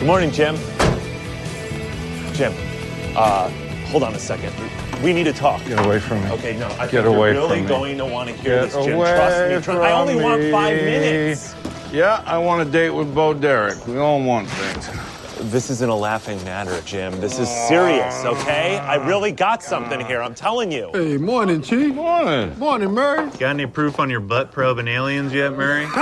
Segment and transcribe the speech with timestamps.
[0.00, 0.56] Good morning, Jim.
[2.32, 2.54] Jim,
[3.14, 3.50] uh,
[3.88, 4.50] hold on a second.
[5.02, 5.62] We need to talk.
[5.66, 6.30] Get away from me.
[6.30, 7.68] Okay, no, I Get think away you're really from me.
[7.68, 8.94] going to want to hear Get this, Jim.
[8.94, 9.74] away Trust me.
[9.74, 10.82] I only from want five me.
[10.84, 11.54] minutes.
[11.92, 13.86] Yeah, I want a date with Bo Derek.
[13.86, 14.88] We all want things.
[15.44, 17.18] This isn't a laughing matter, Jim.
[17.18, 18.76] This is serious, okay?
[18.76, 20.20] I really got something here.
[20.20, 20.90] I'm telling you.
[20.92, 21.94] Hey, morning, Chief.
[21.94, 22.58] Morning.
[22.58, 23.30] Morning, Murray.
[23.30, 25.86] Got any proof on your butt probing aliens yet, Murray?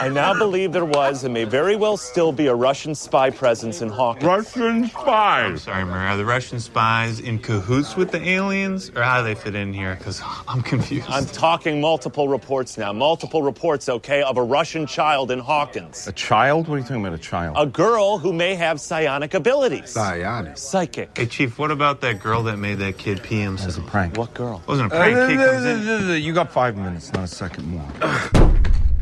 [0.00, 3.82] I now believe there was and may very well still be a Russian spy presence
[3.82, 4.24] in Hawkins.
[4.24, 5.44] Russian spies.
[5.44, 5.62] I'm spies.
[5.62, 6.06] sorry, Murray.
[6.06, 9.72] Are the Russian spies in cahoots with the aliens, or how do they fit in
[9.72, 9.96] here?
[9.96, 11.06] Because I'm confused.
[11.10, 12.90] I'm talking multiple reports now.
[12.92, 16.06] Multiple reports, okay, of a Russian child in Hawkins.
[16.08, 16.68] A child?
[16.68, 17.56] What are you talking about, a child?
[17.58, 19.90] A girl who may have psionic abilities.
[19.90, 20.56] Psionic.
[20.56, 21.18] Psychic.
[21.18, 24.16] Hey, Chief, what about that girl that made that kid pee As a prank.
[24.16, 24.60] What girl?
[24.62, 25.30] It Wasn't a Uh, prank.
[25.30, 25.88] Kid comes uh, in.
[26.10, 27.84] uh, uh, You got five minutes, not a second more.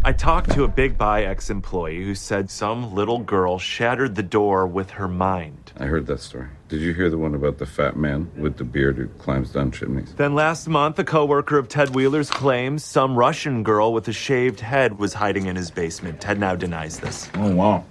[0.05, 4.23] I talked to a Big Buy ex employee who said some little girl shattered the
[4.23, 5.73] door with her mind.
[5.79, 6.47] I heard that story.
[6.69, 9.73] Did you hear the one about the fat man with the beard who climbs down
[9.73, 10.13] chimneys?
[10.15, 14.61] Then last month, a coworker of Ted Wheeler's claims some Russian girl with a shaved
[14.61, 16.21] head was hiding in his basement.
[16.21, 17.29] Ted now denies this.
[17.35, 17.85] Oh, wow.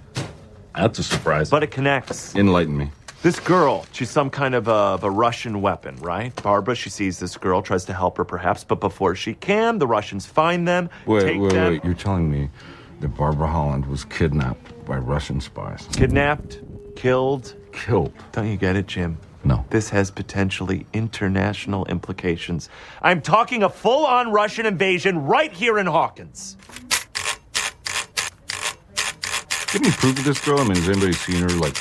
[0.76, 1.50] That's a surprise.
[1.50, 2.34] But it connects.
[2.34, 2.90] Enlighten me.
[3.22, 6.34] This girl, she's some kind of a, of a Russian weapon, right?
[6.42, 9.86] Barbara, she sees this girl, tries to help her perhaps, but before she can, the
[9.86, 11.84] Russians find them, Wait, take wait, them, wait.
[11.84, 12.50] You're telling me
[13.00, 15.88] that Barbara Holland was kidnapped by Russian spies?
[15.92, 16.60] kidnapped,
[16.94, 17.54] killed.
[17.72, 18.12] Killed?
[18.32, 19.18] Don't you get it, Jim?
[19.44, 19.64] No.
[19.70, 22.68] This has potentially international implications.
[23.02, 26.56] I'm talking a full on Russian invasion right here in Hawkins.
[29.76, 30.58] Give me proof of this girl.
[30.58, 31.76] I mean, has anybody seen her, like,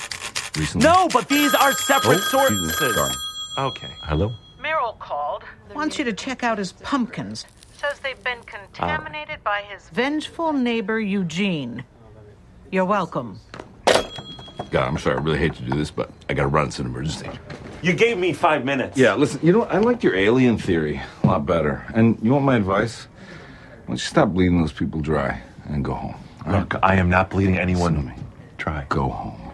[0.57, 0.85] recently?
[0.85, 2.67] No, but these are separate Oh, excuse me.
[2.73, 2.95] sources.
[2.97, 3.15] Sorry.
[3.57, 3.87] Okay.
[4.01, 4.33] Hello?
[4.61, 5.43] Merrill called.
[5.73, 7.45] Wants you to check out his pumpkins.
[7.77, 8.57] Says they've been ah.
[8.73, 9.87] contaminated by his.
[9.93, 11.85] Vengeful neighbor Eugene.
[12.69, 13.39] You're welcome.
[13.85, 15.15] God, I'm sorry.
[15.15, 16.67] I really hate to do this, but I gotta run.
[16.67, 17.29] It's an emergency.
[17.81, 18.97] You gave me five minutes.
[18.97, 19.71] Yeah, listen, you know what?
[19.71, 21.85] I liked your alien theory a lot better.
[21.93, 23.03] And you want my advice?
[23.05, 26.15] Why don't you stop bleeding those people dry and go home?
[26.47, 27.95] Look, I am not bleeding anyone.
[27.95, 28.27] Listen to me.
[28.57, 28.85] Try.
[28.89, 29.44] Go home.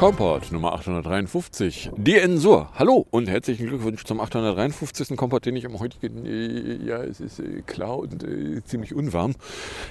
[0.00, 1.90] Kompott Nummer 853.
[1.94, 2.70] DN Sur.
[2.74, 5.14] Hallo und herzlichen Glückwunsch zum 853.
[5.14, 9.34] Kompott, den ich am heutigen, äh, ja, es ist äh, klar und äh, ziemlich unwarm.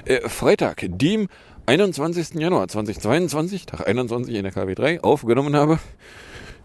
[0.06, 1.28] Äh, Freitag, dem
[1.68, 2.42] 21.
[2.42, 5.78] Januar 2022, Tag 21 in der KW3, aufgenommen habe.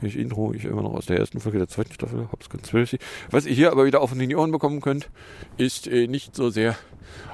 [0.04, 2.98] Ich Intro, ich immer noch aus der ersten Folge der zweiten Staffel, hab's ganz böse.
[3.30, 5.08] Was ihr hier aber wieder auf die Ohren bekommen könnt,
[5.56, 6.76] ist äh, nicht so sehr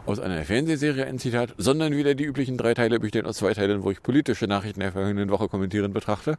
[0.06, 3.82] aus einer Fernsehserie ein Zitat, sondern wieder die üblichen drei Teile bestehen aus zwei Teilen,
[3.82, 6.38] wo ich politische Nachrichten der vergangenen Woche kommentieren betrachte.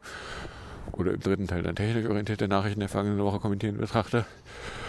[0.94, 4.26] Oder im dritten Teil dann technisch orientierte Nachrichten der vergangenen Woche kommentieren betrachte.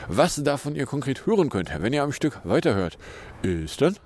[0.08, 2.98] Was davon ihr konkret hören könnt, wenn ihr am Stück weiterhört,
[3.42, 3.97] ist dann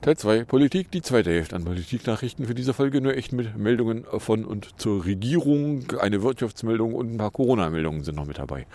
[0.00, 4.04] Teil 2 Politik, die zweite Hälfte an Politiknachrichten für diese Folge, nur echt mit Meldungen
[4.18, 8.66] von und zur Regierung, eine Wirtschaftsmeldung und ein paar Corona-Meldungen sind noch mit dabei.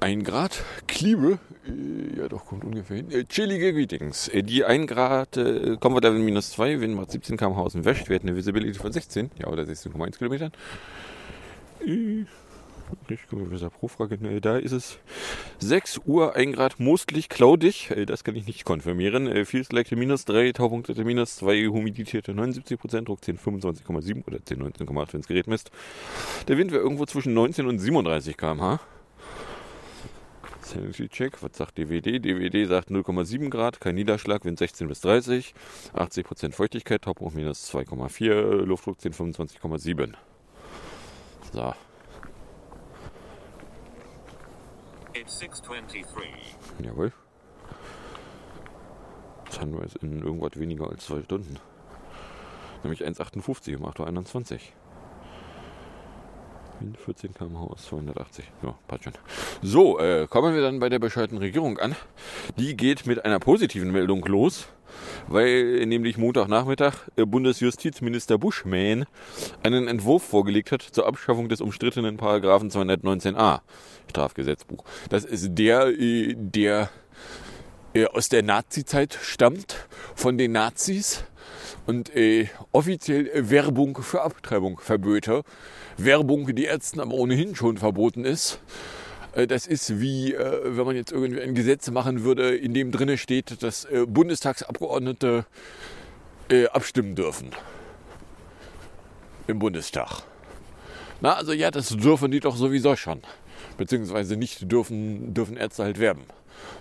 [0.00, 3.10] Ein Grad Kliebe, äh, ja doch, kommt ungefähr hin.
[3.10, 4.28] Äh, chillige Greetings.
[4.28, 8.08] Äh, die 1 Grad äh, Comfort Level minus 2, Wind macht 17 km/h dem West,
[8.08, 10.52] wir hatten eine Visibility von 16, ja oder 16,1 Kilometern.
[11.86, 12.24] Äh,
[13.08, 14.18] ich gucke, was pro Frage.
[14.18, 14.98] Ne, Da ist es
[15.58, 17.92] 6 Uhr, 1 Grad, mostlich cloudig.
[18.06, 19.26] Das kann ich nicht konfirmieren.
[19.26, 24.62] Äh, Feels like minus 3, Taupunktete minus 2, Humidität 79%, Druck 10, 25,7 oder 10,
[24.62, 25.70] 19,8, wenn das Gerät misst.
[26.48, 28.80] Der Wind wäre irgendwo zwischen 19 und 37 km/h.
[30.62, 32.24] Sanity Check, was sagt DWD?
[32.24, 35.54] DWD sagt 0,7 Grad, kein Niederschlag, Wind 16 bis 30,
[35.94, 40.14] 80% Feuchtigkeit, Taupunkt minus 2,4, Luftdruck 10, 25,7.
[41.52, 41.74] So.
[45.24, 46.26] It's 623.
[46.84, 47.10] Jawohl.
[49.50, 51.58] Sunrise in irgendwas weniger als zwei Stunden.
[52.82, 54.58] Nämlich 1,58 um 8.21 Uhr.
[56.80, 58.44] Wind 14 km/h aus 280.
[58.62, 59.12] Ja, passt schon.
[59.62, 61.96] So, äh, kommen wir dann bei der bescheuerten Regierung an.
[62.58, 64.68] Die geht mit einer positiven Meldung los,
[65.28, 69.06] weil nämlich Montagnachmittag äh, Bundesjustizminister Buschmann
[69.62, 73.60] einen Entwurf vorgelegt hat zur Abschaffung des umstrittenen Paragraphen 219a
[74.10, 74.84] Strafgesetzbuch.
[75.08, 76.90] Das ist der, äh, der
[77.94, 81.24] äh, aus der Nazi-Zeit stammt, von den Nazis
[81.86, 85.42] und äh, offiziell äh, Werbung für Abtreibung verböte.
[85.96, 88.60] Werbung, die Ärzten aber ohnehin schon verboten ist.
[89.34, 92.90] Äh, Das ist wie, äh, wenn man jetzt irgendwie ein Gesetz machen würde, in dem
[92.90, 95.46] drinne steht, dass Bundestagsabgeordnete
[96.72, 97.50] abstimmen dürfen.
[99.46, 100.22] Im Bundestag.
[101.22, 103.22] Na, also ja, das dürfen die doch sowieso schon.
[103.78, 106.24] Beziehungsweise nicht dürfen, dürfen Ärzte halt werben.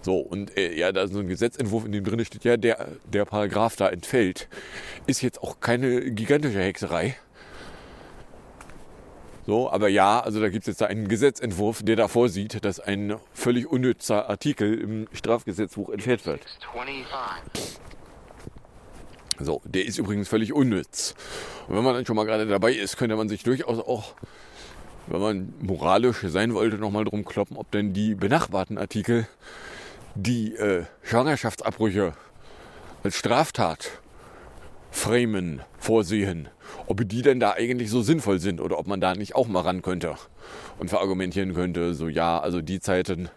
[0.01, 2.89] So, und äh, ja, da ist so ein Gesetzentwurf, in dem drin steht, ja, der,
[3.05, 4.47] der Paragraph da entfällt,
[5.07, 7.15] ist jetzt auch keine gigantische Hexerei.
[9.45, 12.79] So, aber ja, also da gibt es jetzt da einen Gesetzentwurf, der da vorsieht, dass
[12.79, 16.41] ein völlig unnützer Artikel im Strafgesetzbuch entfernt wird.
[19.39, 21.15] So, der ist übrigens völlig unnütz.
[21.67, 24.13] Und wenn man dann schon mal gerade dabei ist, könnte man sich durchaus auch,
[25.07, 29.27] wenn man moralisch sein wollte, nochmal drum kloppen, ob denn die benachbarten Artikel,
[30.15, 32.13] die äh, Schwangerschaftsabbrüche
[33.03, 33.89] als Straftat
[34.91, 36.49] framen, vorsehen,
[36.87, 39.61] ob die denn da eigentlich so sinnvoll sind oder ob man da nicht auch mal
[39.61, 40.15] ran könnte
[40.77, 43.29] und verargumentieren könnte, so ja, also die Zeiten,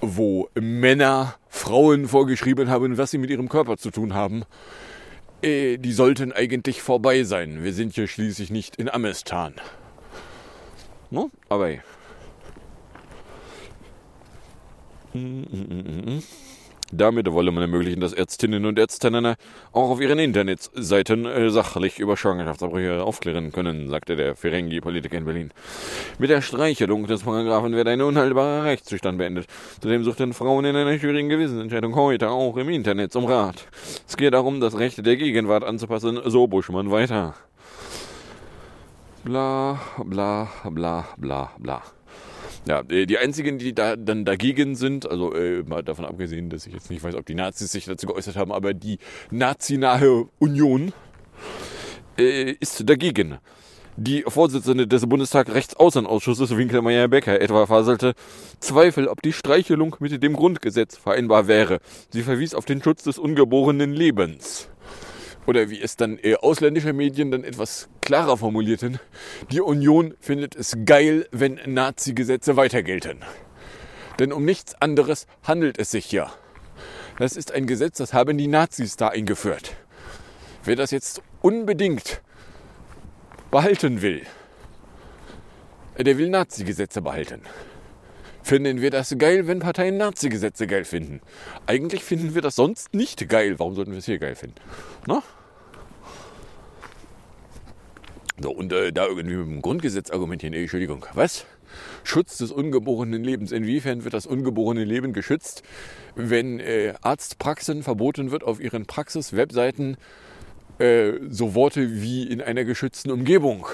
[0.00, 4.44] wo Männer Frauen vorgeschrieben haben, was sie mit ihrem Körper zu tun haben,
[5.42, 7.62] äh, die sollten eigentlich vorbei sein.
[7.62, 9.54] Wir sind hier schließlich nicht in Amestan.
[11.10, 11.30] No?
[11.48, 11.68] Aber
[16.92, 19.34] damit wolle man ermöglichen, dass Ärztinnen und Ärztinnen
[19.72, 25.52] auch auf ihren Internetseiten äh, sachlich über Schwangerschaftsabbrüche aufklären können, sagte der Ferengi-Politiker in Berlin.
[26.18, 29.46] Mit der Streichelung des Paragraphen werde ein unhaltbarer Rechtszustand beendet.
[29.80, 33.66] Zudem suchten Frauen in einer schwierigen Gewissensentscheidung heute auch im Internet zum Rat.
[34.06, 37.34] Es geht darum, das Recht der Gegenwart anzupassen, so Buschmann weiter.
[39.26, 41.82] Bla, bla, bla, bla, bla.
[42.64, 46.74] Ja, die einzigen, die da dann dagegen sind, also äh, mal davon abgesehen, dass ich
[46.74, 48.98] jetzt nicht weiß, ob die Nazis sich dazu geäußert haben, aber die
[49.32, 50.92] nazinahe Union
[52.16, 53.38] äh, ist dagegen.
[53.96, 58.14] Die Vorsitzende des Bundestag-Rechtsaußenausschusses, Winkelmeier-Becker, etwa faselte
[58.60, 61.80] Zweifel, ob die Streichelung mit dem Grundgesetz vereinbar wäre.
[62.10, 64.68] Sie verwies auf den Schutz des ungeborenen Lebens.
[65.46, 68.98] Oder wie es dann äh, ausländische Medien dann etwas klarer formulierten,
[69.50, 73.20] die Union findet es geil, wenn Nazi-Gesetze weiter gelten.
[74.18, 76.32] Denn um nichts anderes handelt es sich ja.
[77.18, 79.76] Das ist ein Gesetz, das haben die Nazis da eingeführt.
[80.64, 82.22] Wer das jetzt unbedingt
[83.50, 84.22] behalten will,
[85.96, 87.40] der will Nazi-Gesetze behalten.
[88.46, 91.20] Finden wir das geil, wenn Parteien Nazi-Gesetze geil finden?
[91.66, 93.58] Eigentlich finden wir das sonst nicht geil.
[93.58, 94.54] Warum sollten wir es hier geil finden?
[95.08, 95.24] Na?
[98.40, 101.44] So, und äh, da irgendwie mit dem Grundgesetz argumentieren, ey, Entschuldigung, was?
[102.04, 103.50] Schutz des ungeborenen Lebens.
[103.50, 105.64] Inwiefern wird das ungeborene Leben geschützt,
[106.14, 109.96] wenn äh, Arztpraxen verboten wird, auf ihren Praxis-Webseiten
[110.78, 113.66] äh, so Worte wie in einer geschützten Umgebung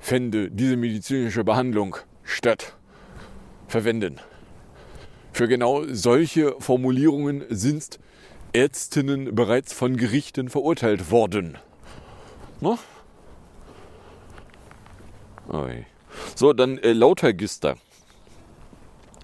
[0.00, 2.74] fände diese medizinische Behandlung statt
[3.74, 4.20] verwenden.
[5.32, 7.98] Für genau solche Formulierungen sind
[8.52, 11.58] Ärztinnen bereits von Gerichten verurteilt worden.
[12.60, 12.78] Ne?
[15.48, 15.86] Oi.
[16.36, 17.76] So, dann äh, Lautergister.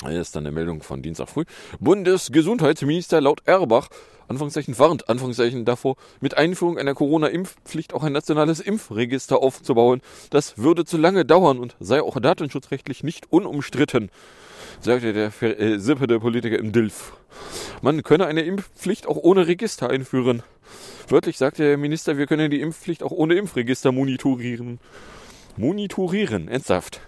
[0.03, 1.45] Hier ist dann eine Meldung von Dienstag früh.
[1.79, 3.89] Bundesgesundheitsminister laut Erbach,
[4.31, 10.01] Anführungszeichen warnt, Anführungszeichen davor, mit Einführung einer Corona-Impfpflicht auch ein nationales Impfregister aufzubauen.
[10.31, 14.09] Das würde zu lange dauern und sei auch datenschutzrechtlich nicht unumstritten,
[14.81, 17.13] sagte der äh, sippende Politiker im DILF.
[17.83, 20.45] Man könne eine Impfpflicht auch ohne Register einführen.
[21.09, 24.79] Wörtlich sagte der Minister, wir können die Impfpflicht auch ohne Impfregister monitorieren.
[25.57, 27.01] Monitorieren, ernsthaft.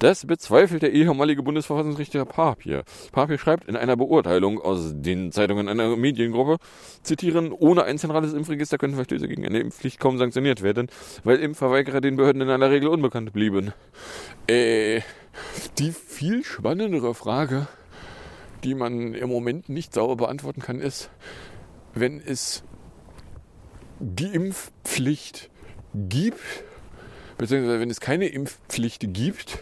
[0.00, 2.84] Das bezweifelt der ehemalige Bundesverfassungsrichter Papier.
[3.12, 6.56] Papier schreibt in einer Beurteilung aus den Zeitungen einer Mediengruppe,
[7.02, 10.88] zitieren, ohne ein zentrales Impfregister können Verstöße gegen eine Impfpflicht kaum sanktioniert werden,
[11.22, 13.74] weil Impfverweigerer den Behörden in aller Regel unbekannt blieben.
[14.46, 15.02] Äh,
[15.78, 17.68] die viel spannendere Frage,
[18.64, 21.10] die man im Moment nicht sauber beantworten kann, ist,
[21.92, 22.64] wenn es
[23.98, 25.50] die Impfpflicht
[25.92, 26.40] gibt,
[27.36, 29.58] beziehungsweise wenn es keine Impfpflicht gibt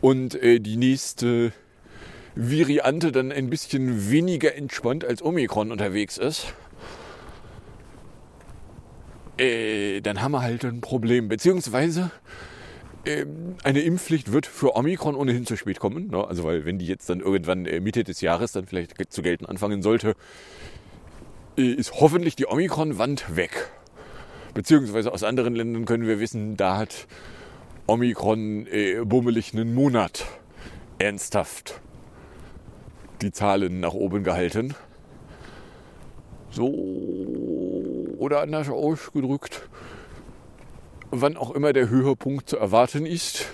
[0.00, 1.52] und äh, die nächste
[2.34, 6.54] Variante dann ein bisschen weniger entspannt als Omikron unterwegs ist,
[9.38, 11.28] äh, dann haben wir halt ein Problem.
[11.28, 12.10] Beziehungsweise
[13.06, 16.08] ähm, eine Impfpflicht wird für Omikron ohnehin zu spät kommen.
[16.08, 16.26] Ne?
[16.26, 19.46] Also weil wenn die jetzt dann irgendwann äh, Mitte des Jahres dann vielleicht zu gelten
[19.46, 20.14] anfangen sollte,
[21.56, 23.70] äh, ist hoffentlich die Omikron-Wand weg.
[24.54, 27.06] Beziehungsweise aus anderen Ländern können wir wissen, da hat
[27.88, 30.26] Omikron äh, bummelig einen Monat
[30.98, 31.80] ernsthaft
[33.22, 34.74] die Zahlen nach oben gehalten.
[36.50, 36.66] So
[38.18, 39.68] oder anders ausgedrückt,
[41.10, 43.46] wann auch immer der Höhepunkt zu erwarten ist.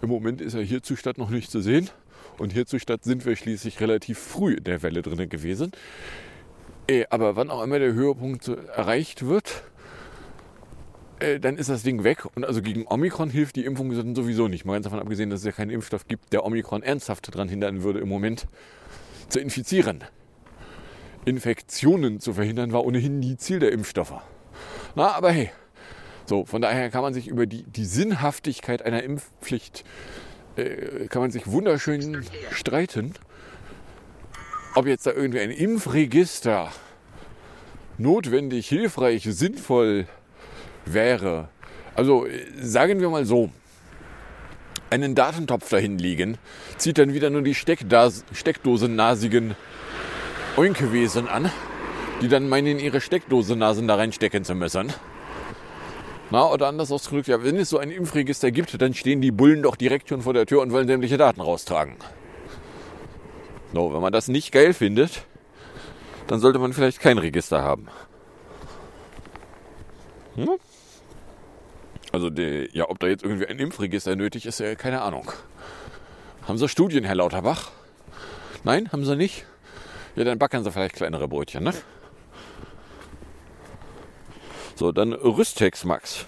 [0.00, 1.90] Im Moment ist er hierzustadt noch nicht zu sehen.
[2.38, 5.72] Und hierzustadt sind wir schließlich relativ früh in der Welle drin gewesen.
[6.88, 9.64] Äh, aber wann auch immer der Höhepunkt erreicht wird,
[11.18, 12.24] äh, dann ist das Ding weg.
[12.34, 14.64] Und also gegen Omikron hilft die Impfung sowieso nicht.
[14.64, 17.82] Mal ganz davon abgesehen, dass es ja keinen Impfstoff gibt, der Omikron ernsthaft daran hindern
[17.82, 18.46] würde, im Moment
[19.28, 20.04] zu infizieren.
[21.24, 24.14] Infektionen zu verhindern war ohnehin nie Ziel der Impfstoffe.
[24.94, 25.50] Na, aber hey,
[26.24, 29.84] so, von daher kann man sich über die, die Sinnhaftigkeit einer Impfpflicht
[30.56, 33.14] äh, kann man sich wunderschön streiten.
[34.74, 36.70] Ob jetzt da irgendwie ein Impfregister
[37.98, 40.06] notwendig, hilfreich, sinnvoll
[40.86, 41.48] wäre.
[41.94, 42.26] Also
[42.60, 43.50] sagen wir mal so,
[44.90, 46.38] einen Datentopf dahin liegen,
[46.76, 49.54] zieht dann wieder nur die Steckdosennasigen
[50.56, 51.50] Oinkewesen an,
[52.22, 54.92] die dann meinen, ihre Steckdosennasen da reinstecken zu müssen.
[56.30, 59.62] Na, oder anders ausgedrückt, ja, wenn es so ein Impfregister gibt, dann stehen die Bullen
[59.62, 61.94] doch direkt schon vor der Tür und wollen sämtliche Daten raustragen.
[63.72, 65.24] So, wenn man das nicht geil findet,
[66.26, 67.88] dann sollte man vielleicht kein Register haben.
[70.34, 70.56] Hm?
[72.12, 75.30] Also, die, ja, ob da jetzt irgendwie ein Impfregister nötig ist, äh, keine Ahnung.
[76.46, 77.70] Haben Sie Studien, Herr Lauterbach?
[78.64, 79.44] Nein, haben Sie nicht?
[80.14, 81.74] Ja, dann backen Sie vielleicht kleinere Brötchen, ne?
[84.76, 86.26] So, dann Rüstex Max.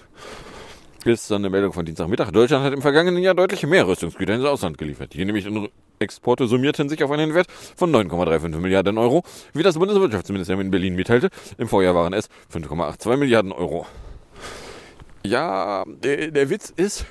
[1.05, 2.31] Ist dann eine Meldung von Dienstagmittag.
[2.31, 5.13] Deutschland hat im vergangenen Jahr deutlich mehr Rüstungsgüter ins Ausland geliefert.
[5.13, 5.47] Die nämlich
[5.99, 10.95] Exporte summierten sich auf einen Wert von 9,35 Milliarden Euro, wie das Bundeswirtschaftsministerium in Berlin
[10.95, 11.29] mitteilte.
[11.57, 13.85] Im Vorjahr waren es 5,82 Milliarden Euro.
[15.23, 17.05] Ja, der, der Witz ist,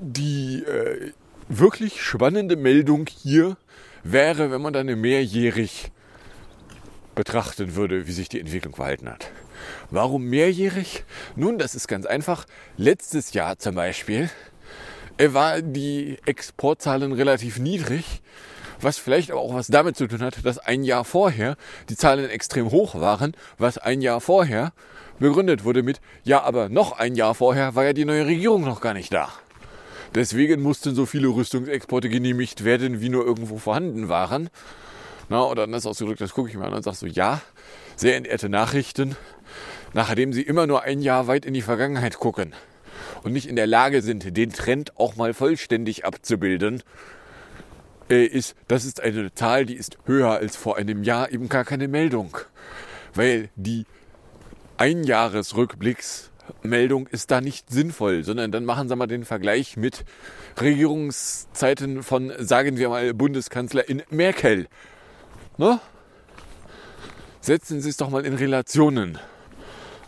[0.00, 1.12] die äh,
[1.48, 3.56] wirklich spannende Meldung hier
[4.02, 5.92] wäre, wenn man dann mehrjährig
[7.14, 9.30] betrachten würde, wie sich die Entwicklung verhalten hat.
[9.90, 11.04] Warum mehrjährig?
[11.36, 12.46] Nun, das ist ganz einfach.
[12.76, 14.28] Letztes Jahr zum Beispiel
[15.18, 18.22] äh, war die Exportzahlen relativ niedrig,
[18.80, 21.56] was vielleicht aber auch was damit zu tun hat, dass ein Jahr vorher
[21.88, 24.72] die Zahlen extrem hoch waren, was ein Jahr vorher
[25.18, 28.80] begründet wurde mit, ja, aber noch ein Jahr vorher war ja die neue Regierung noch
[28.80, 29.32] gar nicht da.
[30.14, 34.48] Deswegen mussten so viele Rüstungsexporte genehmigt werden, wie nur irgendwo vorhanden waren.
[35.28, 37.40] Na, oder anders ausgedrückt, das gucke ich mir an und sage so, ja,
[37.96, 39.16] sehr entehrte Nachrichten,
[39.92, 42.54] nachdem sie immer nur ein Jahr weit in die Vergangenheit gucken
[43.22, 46.82] und nicht in der Lage sind, den Trend auch mal vollständig abzubilden,
[48.10, 51.64] äh, ist, das ist eine Zahl, die ist höher als vor einem Jahr, eben gar
[51.64, 52.36] keine Meldung.
[53.14, 53.86] Weil die
[54.76, 60.04] Einjahresrückblicksmeldung ist da nicht sinnvoll, sondern dann machen Sie mal den Vergleich mit
[60.60, 64.66] Regierungszeiten von, sagen wir mal, Bundeskanzlerin Merkel.
[65.56, 65.78] Ne?
[67.40, 69.18] Setzen Sie es doch mal in Relationen.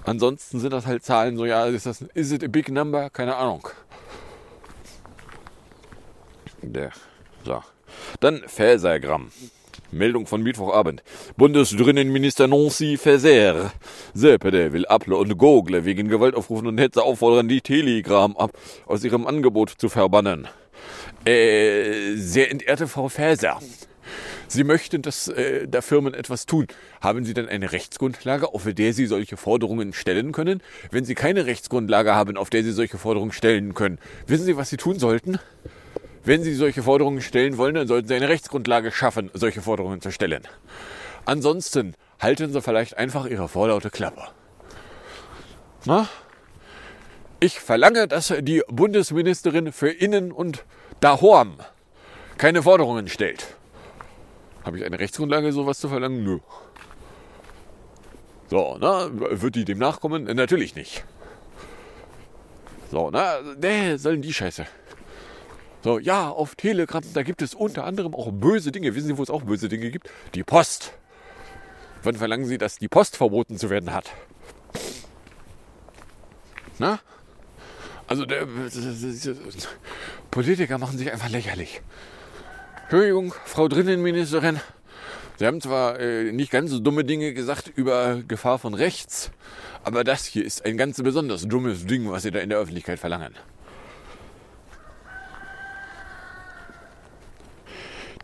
[0.05, 3.11] Ansonsten sind das halt Zahlen, so ja, ist das is it a big number?
[3.11, 3.69] Keine Ahnung.
[6.63, 6.93] Der,
[7.45, 7.63] so.
[8.21, 9.33] Dann Fäsergramm.
[9.97, 11.03] Meldung von Mittwochabend.
[11.37, 13.73] Bundesdrinnenminister Nancy Faeser.
[14.15, 18.53] Sepede will Apple und Google wegen Gewalt aufrufen und Hetze auffordern, die Telegram-App
[18.87, 20.49] aus ihrem Angebot zu verbannen.
[21.25, 23.59] Äh, sehr entehrte Frau Faeser.
[24.49, 26.67] Sie möchten, dass äh, da Firmen etwas tun.
[27.01, 30.63] Haben Sie denn eine Rechtsgrundlage, auf der Sie solche Forderungen stellen können?
[30.91, 34.71] Wenn Sie keine Rechtsgrundlage haben, auf der Sie solche Forderungen stellen können, wissen Sie, was
[34.71, 35.39] Sie tun sollten?
[36.27, 40.11] Wenn Sie solche Forderungen stellen wollen, dann sollten Sie eine Rechtsgrundlage schaffen, solche Forderungen zu
[40.11, 40.43] stellen.
[41.25, 44.23] Ansonsten halten Sie vielleicht einfach Ihre vorlaute Klappe.
[45.85, 46.09] Na?
[47.39, 50.65] Ich verlange, dass die Bundesministerin für Innen und
[50.99, 51.59] Dahorm
[52.39, 53.47] keine Forderungen stellt.
[54.65, 56.25] Habe ich eine Rechtsgrundlage, sowas zu verlangen?
[56.25, 56.41] Nö.
[58.51, 60.25] So, na, wird die dem nachkommen?
[60.25, 61.05] Natürlich nicht.
[62.91, 64.67] So, na, nee, sollen die Scheiße.
[65.87, 68.97] So, ja, auf Telegram, da gibt es unter anderem auch böse Dinge.
[68.97, 70.11] Wissen Sie, wo es auch böse Dinge gibt?
[70.35, 70.93] Die Post.
[72.03, 74.11] Wann verlangen Sie, dass die Post verboten zu werden hat?
[76.81, 76.99] Na?
[78.09, 78.49] Also, der,
[80.33, 81.81] Politiker machen sich einfach lächerlich.
[82.83, 84.59] Entschuldigung, Frau Drinnenministerin.
[85.37, 89.31] Sie haben zwar äh, nicht ganz so dumme Dinge gesagt über Gefahr von rechts,
[89.85, 92.99] aber das hier ist ein ganz besonders dummes Ding, was Sie da in der Öffentlichkeit
[92.99, 93.37] verlangen.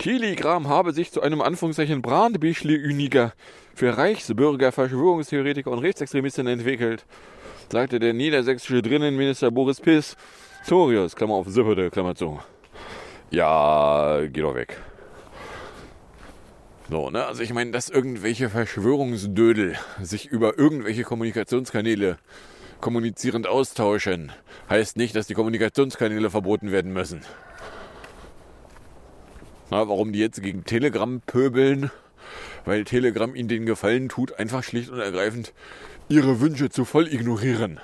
[0.03, 3.35] Telegram habe sich zu einem Anführungszeichen Brandbeschleuniger
[3.73, 7.05] für Reichsbürger, Verschwörungstheoretiker und Rechtsextremisten entwickelt,
[7.71, 10.17] sagte der niedersächsische Drinnenminister Boris Piss.
[10.67, 12.41] Torius, Klammer auf Sippede, Klammer zu.
[13.31, 14.77] Ja, geh doch weg.
[16.91, 17.25] So, ne?
[17.25, 22.19] Also ich meine, dass irgendwelche Verschwörungsdödel sich über irgendwelche Kommunikationskanäle
[22.81, 24.33] kommunizierend austauschen,
[24.69, 27.21] heißt nicht, dass die Kommunikationskanäle verboten werden müssen.
[29.73, 31.91] Na, warum die jetzt gegen Telegram pöbeln?
[32.67, 35.55] Weil Telegram ihnen den Gefallen tut, einfach schlicht und ergreifend
[36.11, 37.81] ihre Wünsche zu voll ignorieren.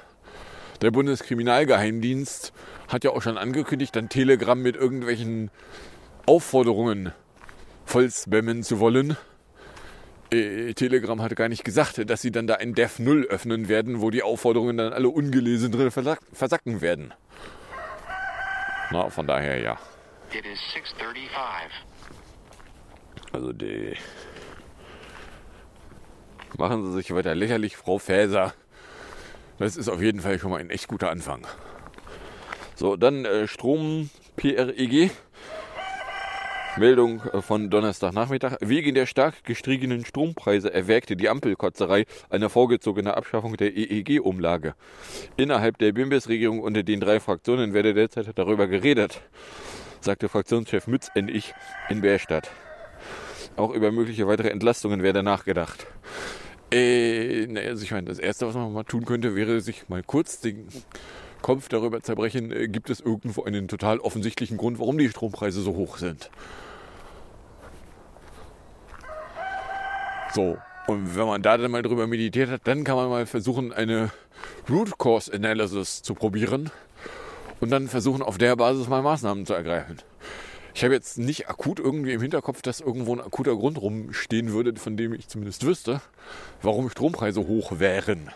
[0.82, 2.52] Der Bundeskriminalgeheimdienst
[2.88, 5.50] hat ja auch schon angekündigt, dann Telegram mit irgendwelchen
[6.26, 7.14] Aufforderungen
[7.86, 9.16] voll spammen zu wollen.
[10.30, 14.02] Äh, Telegram hatte gar nicht gesagt, dass sie dann da ein Dev 0 öffnen werden,
[14.02, 17.14] wo die Aufforderungen dann alle ungelesen drin versack versacken werden.
[18.90, 19.78] Na, von daher ja.
[20.32, 21.70] It is 6:35.
[23.32, 23.96] Also die.
[26.58, 28.52] Machen Sie sich weiter lächerlich, Frau Fäser.
[29.58, 31.46] Das ist auf jeden Fall schon mal ein echt guter Anfang.
[32.74, 35.10] So, dann äh, Strom PREG.
[36.78, 38.58] Meldung äh, von Donnerstagnachmittag.
[38.60, 44.74] Wegen der stark gestiegenen Strompreise erwägte die Ampelkotzerei eine vorgezogene Abschaffung der EEG-Umlage.
[45.36, 49.22] Innerhalb der Bimbes-Regierung unter den drei Fraktionen werde derzeit darüber geredet,
[50.00, 51.54] sagte Fraktionschef Mütz in ich
[51.88, 52.50] in Bärstadt.
[53.56, 55.86] Auch über mögliche weitere Entlastungen werde nachgedacht.
[56.70, 60.02] Äh, naja, also ich meine, das Erste, was man mal tun könnte, wäre sich mal
[60.02, 60.68] kurz den
[61.40, 65.74] Kopf darüber zerbrechen, äh, gibt es irgendwo einen total offensichtlichen Grund, warum die Strompreise so
[65.74, 66.30] hoch sind.
[70.34, 73.72] So, und wenn man da dann mal drüber meditiert hat, dann kann man mal versuchen,
[73.72, 74.10] eine
[74.68, 76.70] Root Cause Analysis zu probieren
[77.60, 79.98] und dann versuchen, auf der Basis mal Maßnahmen zu ergreifen.
[80.74, 84.76] Ich habe jetzt nicht akut irgendwie im Hinterkopf, dass irgendwo ein akuter Grund rumstehen würde,
[84.76, 86.00] von dem ich zumindest wüsste,
[86.62, 88.30] warum Strompreise hoch wären.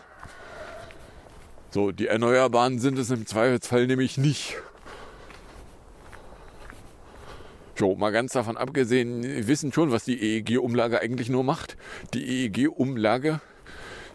[1.70, 4.56] So, die Erneuerbaren sind es im Zweifelsfall nämlich nicht.
[7.78, 11.76] So, mal ganz davon abgesehen, wir wissen schon, was die EEG-Umlage eigentlich nur macht.
[12.12, 13.40] Die EEG-Umlage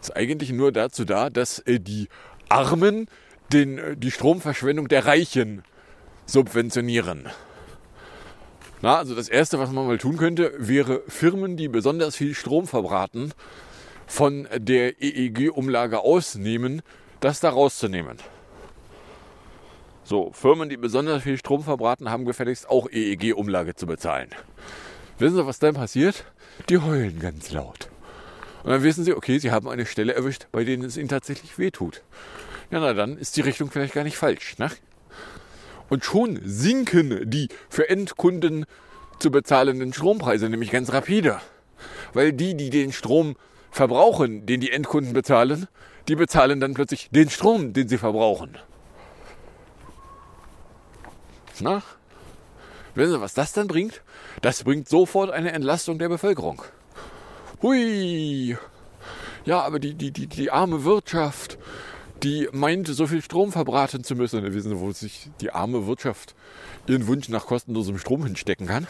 [0.00, 2.08] ist eigentlich nur dazu da, dass äh, die
[2.48, 3.08] Armen
[3.52, 5.62] den, äh, die Stromverschwendung der Reichen
[6.26, 7.28] subventionieren.
[8.80, 12.66] Na, also das Erste, was man mal tun könnte, wäre Firmen, die besonders viel Strom
[12.66, 13.32] verbraten,
[14.06, 16.82] von der EEG-Umlage ausnehmen,
[17.20, 18.18] das da rauszunehmen.
[20.04, 24.30] So, Firmen, die besonders viel Strom verbraten, haben gefälligst auch EEG-Umlage zu bezahlen.
[25.18, 26.24] Wissen Sie, was dann passiert?
[26.68, 27.90] Die heulen ganz laut.
[28.62, 31.58] Und dann wissen sie, okay, sie haben eine Stelle erwischt, bei denen es ihnen tatsächlich
[31.58, 32.02] wehtut.
[32.70, 34.58] Ja, na dann ist die Richtung vielleicht gar nicht falsch.
[34.58, 34.70] Ne?
[35.88, 38.66] Und schon sinken die für Endkunden
[39.18, 41.40] zu bezahlenden Strompreise nämlich ganz rapide.
[42.12, 43.36] Weil die, die den Strom
[43.70, 45.66] verbrauchen, den die Endkunden bezahlen,
[46.08, 48.58] die bezahlen dann plötzlich den Strom, den sie verbrauchen.
[51.60, 51.82] Na?
[52.94, 54.02] Wissen Sie, was das dann bringt?
[54.42, 56.62] Das bringt sofort eine Entlastung der Bevölkerung.
[57.62, 58.56] Hui!
[59.44, 61.58] Ja, aber die, die, die, die arme Wirtschaft,
[62.22, 64.42] die meint, so viel Strom verbraten zu müssen.
[64.42, 66.34] Wir wissen, wo sich die arme Wirtschaft
[66.86, 68.86] ihren Wunsch nach kostenlosem Strom hinstecken kann.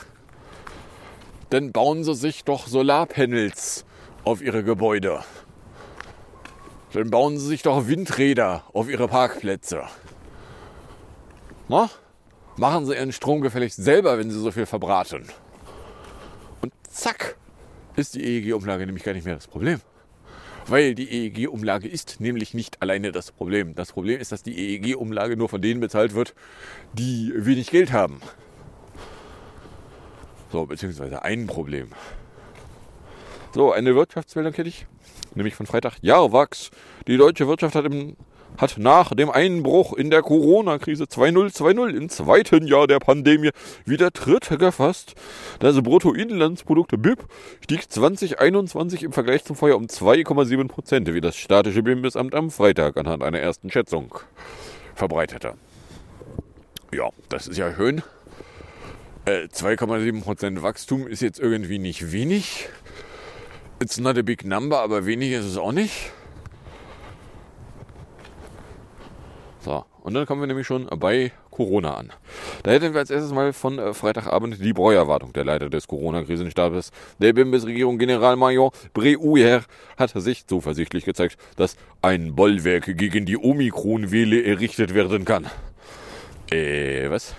[1.51, 3.85] Dann bauen sie sich doch Solarpanels
[4.25, 5.25] auf ihre Gebäude.
[6.93, 9.83] Dann bauen sie sich doch Windräder auf ihre Parkplätze.
[11.69, 11.91] Na?
[12.57, 15.29] Machen sie ihren Strom gefälligst selber, wenn sie so viel verbraten.
[16.61, 17.37] Und zack,
[17.95, 19.81] ist die EEG-Umlage nämlich gar nicht mehr das Problem.
[20.69, 23.75] Weil die EEG-Umlage ist nämlich nicht alleine das Problem.
[23.75, 26.35] Das Problem ist, dass die EEG-Umlage nur von denen bezahlt wird,
[26.93, 28.21] die wenig Geld haben.
[30.53, 31.89] So, beziehungsweise ein Problem.
[33.55, 34.87] So, eine Wirtschaftsmeldung hätte ich,
[35.35, 35.95] nämlich von Freitag.
[36.03, 36.71] Jarwachs.
[37.07, 38.17] Die deutsche Wirtschaft hat, im,
[38.57, 43.51] hat nach dem Einbruch in der Corona-Krise 2020 im zweiten Jahr der Pandemie
[43.85, 45.15] wieder Tritt gefasst.
[45.61, 47.25] Das Bruttoinlandsprodukt BIP
[47.63, 52.97] stieg 2021 im Vergleich zum Vorjahr um 2,7 Prozent, wie das statische Bundesamt am Freitag
[52.97, 54.15] anhand einer ersten Schätzung
[54.95, 55.55] verbreitete.
[56.93, 58.03] Ja, das ist ja schön.
[59.25, 62.69] Äh, 2,7% Wachstum ist jetzt irgendwie nicht wenig.
[63.81, 66.11] It's not a big number, aber wenig ist es auch nicht.
[69.61, 72.13] So, und dann kommen wir nämlich schon bei Corona an.
[72.63, 75.33] Da hätten wir als erstes mal von äh, Freitagabend die Breuerwartung.
[75.33, 79.63] Der Leiter des Corona-Krisenstabes der Bundesregierung, Generalmajor Breuer,
[79.97, 85.47] hat sich zuversichtlich gezeigt, dass ein Bollwerk gegen die Omikron-Welle errichtet werden kann.
[86.51, 87.35] Äh, was?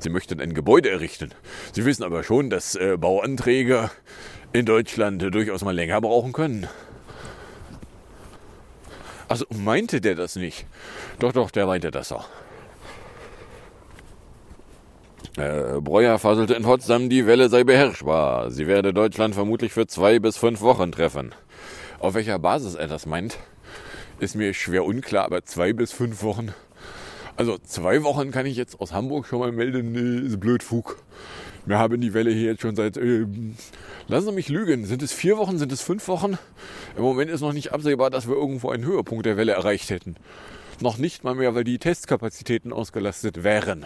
[0.00, 1.30] Sie möchten ein Gebäude errichten.
[1.72, 3.90] Sie wissen aber schon, dass äh, Bauanträge
[4.52, 6.68] in Deutschland durchaus mal länger brauchen können.
[9.28, 10.66] Also meinte der das nicht?
[11.18, 12.28] Doch, doch, der meinte das auch.
[15.36, 18.50] Äh, Breuer faselte in Potsdam, die Welle sei beherrschbar.
[18.50, 21.34] Sie werde Deutschland vermutlich für zwei bis fünf Wochen treffen.
[22.00, 23.38] Auf welcher Basis er das meint,
[24.18, 26.54] ist mir schwer unklar, aber zwei bis fünf Wochen.
[27.36, 30.96] Also zwei Wochen kann ich jetzt aus Hamburg schon mal melden, nee, ist Blödfug.
[31.68, 32.96] Wir haben die Welle hier jetzt schon seit.
[32.96, 33.26] Äh,
[34.06, 34.86] lassen Sie mich lügen.
[34.86, 35.58] Sind es vier Wochen?
[35.58, 36.38] Sind es fünf Wochen?
[36.96, 40.16] Im Moment ist noch nicht absehbar, dass wir irgendwo einen Höhepunkt der Welle erreicht hätten.
[40.80, 43.84] Noch nicht mal mehr, weil die Testkapazitäten ausgelastet wären.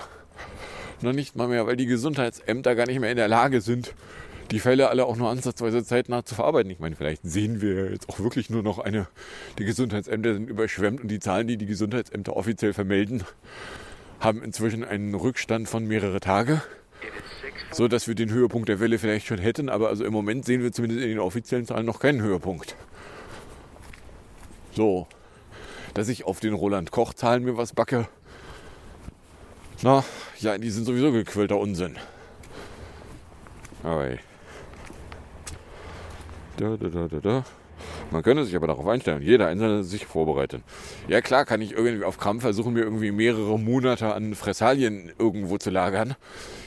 [1.01, 3.95] Noch nicht mal mehr, weil die Gesundheitsämter gar nicht mehr in der Lage sind,
[4.53, 6.71] die Fälle alle auch nur ansatzweise zeitnah zu verarbeiten.
[6.71, 9.09] Ich meine, vielleicht sehen wir jetzt auch wirklich nur noch eine,
[9.59, 13.25] die Gesundheitsämter sind überschwemmt und die Zahlen, die die Gesundheitsämter offiziell vermelden,
[14.21, 16.63] haben inzwischen einen Rückstand von mehrere Tage.
[17.73, 20.63] So dass wir den Höhepunkt der Welle vielleicht schon hätten, aber also im Moment sehen
[20.63, 22.77] wir zumindest in den offiziellen Zahlen noch keinen Höhepunkt.
[24.73, 25.07] So,
[25.95, 28.09] dass ich auf den Roland Koch Zahlen mir was backe.
[29.83, 30.05] Na,
[30.39, 31.97] ja, die sind sowieso gequillter Unsinn.
[33.83, 34.11] Aber.
[36.57, 37.45] Da, da, da, da, da.
[38.11, 40.63] Man könnte sich aber darauf einstellen, jeder Einzelne sich vorbereiten.
[41.09, 45.57] Ja klar kann ich irgendwie auf Krampf versuchen, mir irgendwie mehrere Monate an Fressalien irgendwo
[45.57, 46.15] zu lagern.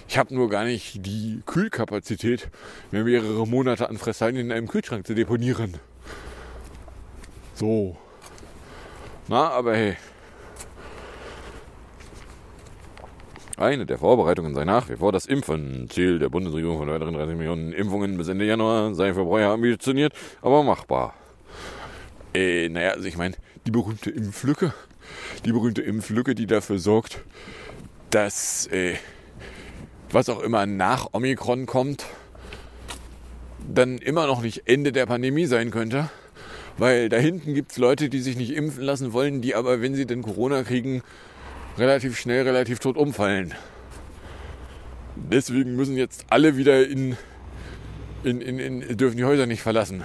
[0.07, 2.49] Ich habe nur gar nicht die Kühlkapazität,
[2.91, 5.75] mir mehrere Monate an Fressalien in einem Kühlschrank zu deponieren.
[7.55, 7.97] So.
[9.27, 9.97] Na, aber hey.
[13.57, 15.89] Eine der Vorbereitungen sei nach wie vor das Impfen.
[15.89, 20.13] Ziel der Bundesregierung von weiteren 30 Millionen Impfungen bis Ende Januar sei für Breuer ambitioniert,
[20.41, 21.13] aber machbar.
[22.33, 24.73] Äh, naja, also ich meine, die berühmte Impflücke,
[25.45, 27.23] die berühmte Impflücke, die dafür sorgt,
[28.09, 28.95] dass äh,
[30.11, 32.05] was auch immer nach Omikron kommt,
[33.67, 36.09] dann immer noch nicht Ende der Pandemie sein könnte.
[36.77, 39.95] Weil da hinten gibt es Leute, die sich nicht impfen lassen wollen, die aber, wenn
[39.95, 41.03] sie denn Corona kriegen,
[41.77, 43.53] relativ schnell, relativ tot umfallen.
[45.15, 47.15] Deswegen müssen jetzt alle wieder in,
[48.23, 50.03] in, in, in dürfen die Häuser nicht verlassen.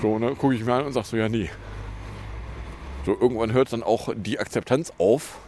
[0.00, 1.50] So, ne, gucke ich mir an und sag so, ja, nee.
[3.04, 5.38] So, irgendwann hört dann auch die Akzeptanz auf,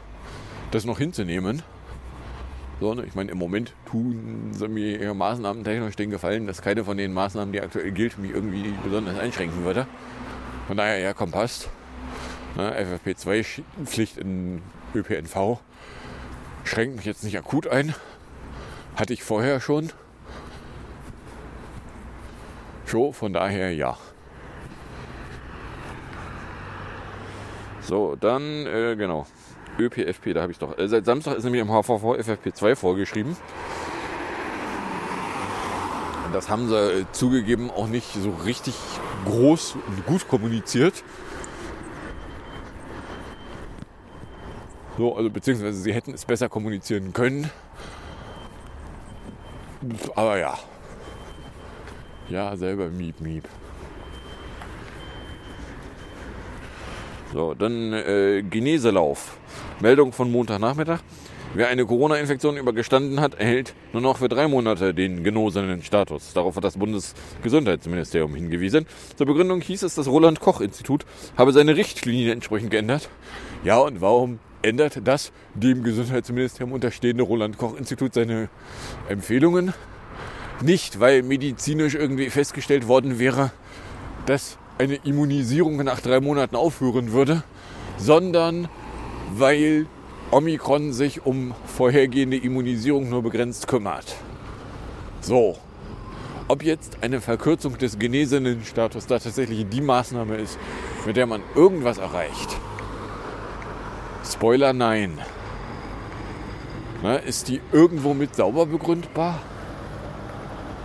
[0.71, 1.63] das noch hinzunehmen.
[2.81, 6.61] So, ne, ich meine, im Moment tun sie mir ihre Maßnahmen technisch den Gefallen, dass
[6.61, 9.87] keine von den Maßnahmen, die aktuell gilt, mich irgendwie besonders einschränken würde.
[10.67, 11.69] Von daher, ja, komm, passt.
[12.57, 14.63] Ne, FFP2-Pflicht in
[14.95, 15.61] ÖPNV
[16.65, 17.95] schränkt mich jetzt nicht akut ein.
[18.97, 19.91] Hatte ich vorher schon.
[22.87, 23.97] So, von daher ja.
[27.81, 29.27] So, dann, äh, genau.
[29.79, 30.77] ÖPFP, da habe ich doch.
[30.79, 33.37] Äh, seit Samstag ist nämlich im HVV FFP2 vorgeschrieben.
[36.27, 38.75] Und das haben sie äh, zugegeben auch nicht so richtig
[39.25, 41.03] groß und gut kommuniziert.
[44.97, 47.51] So, also beziehungsweise sie hätten es besser kommunizieren können.
[50.15, 50.59] Aber ja.
[52.29, 53.49] Ja, selber miep, miep.
[57.33, 59.37] So, dann äh, Geneselauf.
[59.85, 61.01] Meldung von Montagnachmittag.
[61.53, 66.33] Wer eine Corona-Infektion übergestanden hat, erhält nur noch für drei Monate den genosenen Status.
[66.33, 68.87] Darauf hat das Bundesgesundheitsministerium hingewiesen.
[69.15, 71.05] Zur Begründung hieß es, das Roland-Koch-Institut
[71.37, 73.11] habe seine Richtlinien entsprechend geändert.
[73.63, 78.49] Ja, und warum ändert das dem Gesundheitsministerium unterstehende Roland-Koch-Institut seine
[79.11, 79.75] Empfehlungen?
[80.63, 83.53] Nicht, weil medizinisch irgendwie festgestellt worden wäre,
[84.25, 87.43] dass eine Immunisierung nach drei Monaten aufhören würde,
[87.99, 88.71] sondern
[89.39, 89.87] weil
[90.31, 94.17] Omikron sich um vorhergehende Immunisierung nur begrenzt kümmert.
[95.21, 95.57] So,
[96.49, 100.59] ob jetzt eine Verkürzung des genesenen Status da tatsächlich die Maßnahme ist,
[101.07, 102.57] mit der man irgendwas erreicht.
[104.25, 105.19] Spoiler, nein.
[107.03, 109.41] Na, ist die irgendwo mit sauber begründbar?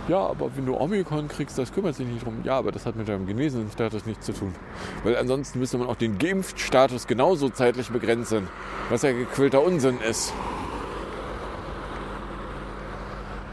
[0.08, 2.40] Ja, aber wenn du Omikron kriegst, das kümmert sich nicht drum.
[2.42, 4.54] Ja, aber das hat mit deinem genesenen Status nichts zu tun.
[5.04, 8.48] Weil ansonsten müsste man auch den Geimpft-Status genauso zeitlich begrenzen,
[8.88, 10.32] was ja gequillter Unsinn ist.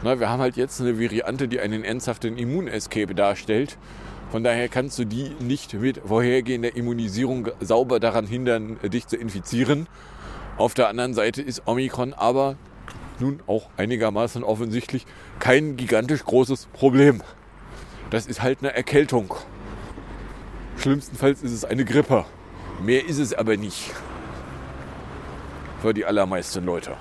[0.02, 3.76] Na, wir haben halt jetzt eine Variante, die einen ernsthaften Immunescape darstellt.
[4.30, 9.86] Von daher kannst du die nicht mit vorhergehender Immunisierung sauber daran hindern, dich zu infizieren.
[10.56, 12.56] Auf der anderen Seite ist Omikron aber
[13.20, 15.06] nun auch einigermaßen offensichtlich
[15.38, 17.22] kein gigantisch großes Problem.
[18.10, 19.34] Das ist halt eine Erkältung.
[20.78, 22.24] Schlimmstenfalls ist es eine Grippe.
[22.82, 23.90] Mehr ist es aber nicht.
[25.82, 26.96] Für die allermeisten Leute.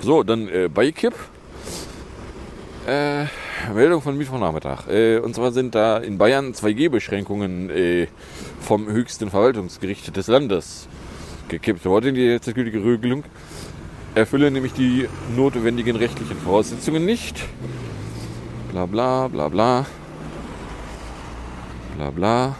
[0.00, 1.14] So, dann äh, Beikipp.
[2.86, 3.26] Äh,
[3.74, 4.88] Meldung von Mittwochnachmittag.
[4.88, 8.06] Äh, und zwar sind da in Bayern 2G-Beschränkungen äh,
[8.60, 10.88] vom höchsten Verwaltungsgericht des Landes
[11.48, 12.14] gekippt worden.
[12.14, 13.24] Die jetzt gültige Regelung
[14.14, 17.42] erfüllen nämlich die notwendigen rechtlichen Voraussetzungen nicht.
[18.70, 19.86] Bla bla bla bla.
[21.96, 22.56] Bla bla.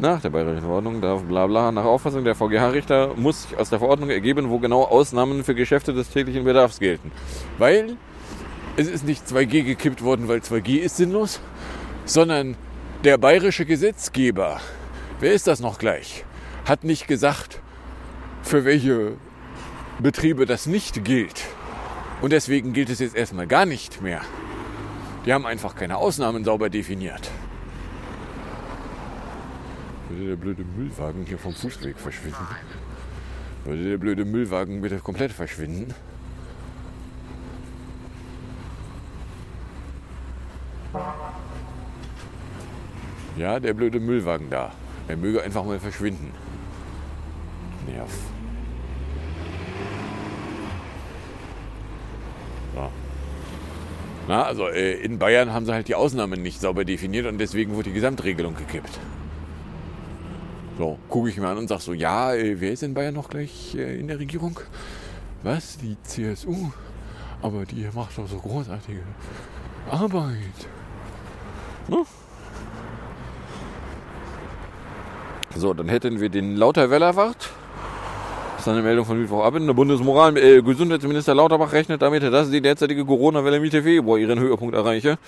[0.00, 1.70] Nach der bayerischen Verordnung darf bla bla.
[1.70, 5.92] Nach Auffassung der VGH-Richter muss sich aus der Verordnung ergeben, wo genau Ausnahmen für Geschäfte
[5.92, 7.12] des täglichen Bedarfs gelten.
[7.58, 7.96] Weil
[8.76, 11.40] es ist nicht 2G gekippt worden, weil 2G ist sinnlos,
[12.04, 12.56] sondern
[13.04, 14.60] der bayerische Gesetzgeber,
[15.20, 16.24] wer ist das noch gleich,
[16.64, 17.60] hat nicht gesagt,
[18.42, 19.14] für welche
[19.98, 21.44] Betriebe das nicht gilt.
[22.22, 24.20] Und deswegen gilt es jetzt erstmal gar nicht mehr.
[25.26, 27.30] Die haben einfach keine Ausnahmen sauber definiert.
[30.08, 32.46] Würde der blöde Müllwagen hier vom Fußweg verschwinden?
[33.64, 35.94] Würde der blöde Müllwagen bitte komplett verschwinden?
[43.42, 44.70] Ja, der blöde Müllwagen da.
[45.08, 46.30] Er möge einfach mal verschwinden.
[47.88, 48.08] Nerv.
[52.72, 52.88] So.
[54.28, 57.74] Na, also äh, in Bayern haben sie halt die Ausnahmen nicht sauber definiert und deswegen
[57.74, 59.00] wurde die Gesamtregelung gekippt.
[60.78, 63.28] So, gucke ich mir an und sage so, ja, äh, wer ist in Bayern noch
[63.28, 64.60] gleich äh, in der Regierung?
[65.42, 65.78] Was?
[65.78, 66.70] Die CSU?
[67.42, 69.02] Aber die macht doch so großartige
[69.90, 70.68] Arbeit.
[71.88, 72.06] Hm?
[75.54, 77.50] So, dann hätten wir den Lauter-Wellerwart.
[78.56, 79.66] Das ist eine Meldung von Mittwochabend.
[79.68, 84.74] Der Bundesmoral äh, Gesundheitsminister Lauterbach rechnet damit, dass die derzeitige Corona-Welle Mitte Februar ihren Höhepunkt
[84.74, 85.18] erreiche.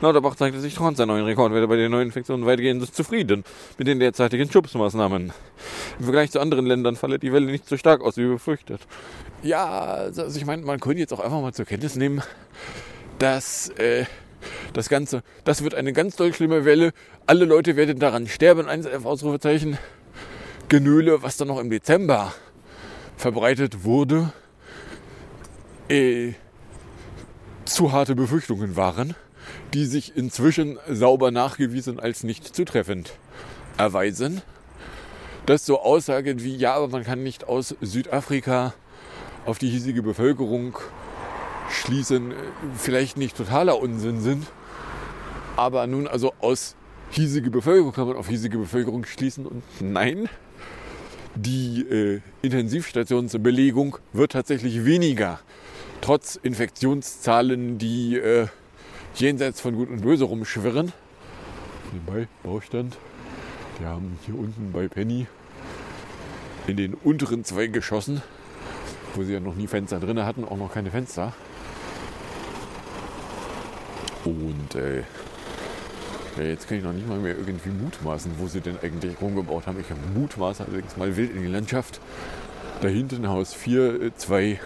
[0.00, 3.44] Lauterbach zeigte sich trotz der neuen Rekordwerte bei den neuen Infektionen weitgehend zufrieden
[3.78, 5.32] mit den derzeitigen Schutzmaßnahmen.
[5.98, 8.80] Im Vergleich zu anderen Ländern falle die Welle nicht so stark aus wie befürchtet.
[9.42, 12.22] Ja, also ich meine, man könnte jetzt auch einfach mal zur Kenntnis nehmen,
[13.18, 14.04] dass äh,
[14.72, 16.92] das Ganze, das wird eine ganz doll schlimme Welle.
[17.26, 18.68] Alle Leute werden daran sterben.
[18.68, 19.78] Eins Ausrufezeichen.
[20.68, 22.32] Genöle, was dann noch im Dezember
[23.16, 24.32] verbreitet wurde,
[25.88, 26.32] äh,
[27.64, 29.14] zu harte Befürchtungen waren,
[29.74, 33.12] die sich inzwischen sauber nachgewiesen als nicht zutreffend
[33.76, 34.42] erweisen.
[35.46, 38.74] Dass so Aussagen wie, ja, aber man kann nicht aus Südafrika
[39.46, 40.78] auf die hiesige Bevölkerung
[41.70, 42.34] schließen, äh,
[42.76, 44.46] vielleicht nicht totaler Unsinn sind,
[45.56, 46.76] aber nun also aus
[47.10, 50.28] hiesige Bevölkerung kann man auf hiesige Bevölkerung schließen und nein,
[51.34, 55.40] die äh, Intensivstationsbelegung wird tatsächlich weniger,
[56.00, 58.48] trotz Infektionszahlen, die äh,
[59.14, 60.92] jenseits von Gut und Böse rumschwirren.
[61.92, 62.96] Nebenbei, Baustand.
[63.78, 65.26] Die haben hier unten bei Penny
[66.66, 68.22] in den unteren zwei Geschossen,
[69.14, 71.32] wo sie ja noch nie Fenster drin hatten, auch noch keine Fenster.
[74.24, 75.02] Und äh,
[76.38, 79.80] jetzt kann ich noch nicht mal mehr irgendwie mutmaßen, wo sie denn eigentlich rumgebaut haben.
[79.80, 82.00] Ich habe mutmaßen allerdings mal wild in die Landschaft.
[82.80, 84.60] Da hinten Haus 4, äh, zwei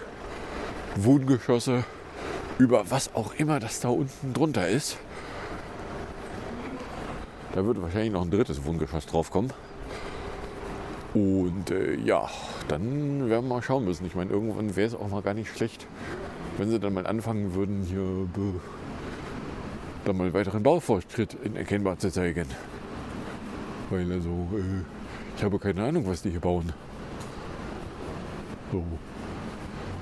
[0.97, 1.85] Wohngeschosse
[2.59, 4.97] über was auch immer das da unten drunter ist.
[7.53, 9.53] Da wird wahrscheinlich noch ein drittes Wohngeschoss draufkommen.
[11.15, 12.29] Und äh, ja,
[12.67, 14.05] dann werden wir mal schauen müssen.
[14.07, 15.87] Ich meine, irgendwann wäre es auch mal gar nicht schlecht,
[16.59, 18.03] wenn sie dann mal anfangen würden, hier
[20.05, 22.47] dann mal weiteren Baufortschritt erkennbar zu zeigen.
[23.91, 24.83] Weil also, äh,
[25.37, 26.73] ich habe keine Ahnung, was die hier bauen.
[28.73, 28.85] So.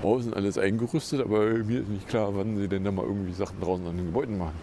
[0.02, 3.60] Außen alles eingerüstet, aber mir ist nicht klar, wann sie denn da mal irgendwie Sachen
[3.60, 4.54] draußen an den Gebäuden machen.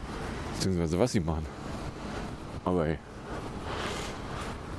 [0.56, 1.46] Beziehungsweise was sie machen.
[2.66, 2.98] Aber ey.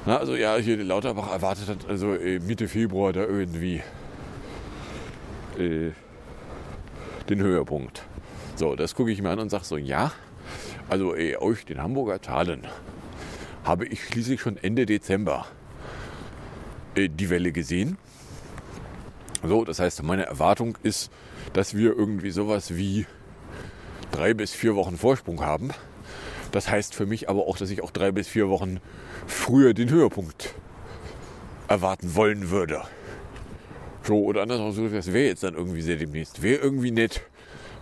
[0.05, 3.83] Na, also ja, hier Lauterbach erwartet hat, also äh, Mitte Februar da irgendwie
[5.59, 5.91] äh,
[7.29, 8.03] den Höhepunkt.
[8.57, 10.13] So, das gucke ich mir an und sage so, ja,
[10.91, 12.67] also euch den Hamburger Zahlen
[13.65, 15.47] habe ich schließlich schon Ende Dezember
[16.97, 17.97] äh, die Welle gesehen.
[19.43, 21.11] So, das heißt, meine Erwartung ist,
[21.53, 23.07] dass wir irgendwie sowas wie
[24.11, 25.71] drei bis vier Wochen Vorsprung haben.
[26.53, 28.81] Das heißt für mich aber auch, dass ich auch drei bis vier Wochen
[29.27, 30.55] früher den Höhepunkt
[31.69, 32.83] erwarten wollen würde.
[34.03, 36.43] So, oder anders ausgedrückt, das wäre jetzt dann irgendwie sehr demnächst.
[36.43, 37.23] Wäre irgendwie nett,